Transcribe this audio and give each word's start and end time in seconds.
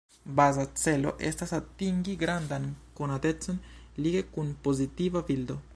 Baza 0.37 0.63
celo 0.83 1.11
estas 1.27 1.53
atingi 1.57 2.15
grandan 2.23 2.65
konatecon 3.01 3.63
lige 4.07 4.27
kun 4.35 4.55
pozitiva 4.69 5.29
bildo. 5.31 5.63